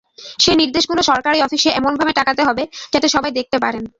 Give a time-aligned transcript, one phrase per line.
[0.39, 2.63] সেই নির্দেশগুলো সরকারি অফিসে এমনভাবে টাঙাতে হবে
[2.93, 3.83] যাতে সবাই দেখতে পারেন।